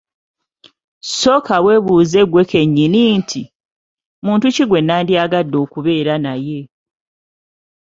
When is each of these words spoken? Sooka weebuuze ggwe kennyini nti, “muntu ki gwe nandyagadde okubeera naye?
Sooka 1.17 1.55
weebuuze 1.65 2.19
ggwe 2.25 2.43
kennyini 2.51 3.01
nti, 3.19 3.41
“muntu 4.25 4.45
ki 4.55 4.63
gwe 4.67 4.79
nandyagadde 4.83 5.57
okubeera 5.65 6.15
naye? 6.25 6.61